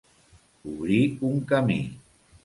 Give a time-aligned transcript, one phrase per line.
[0.71, 1.01] Obrir
[1.31, 1.77] un camí.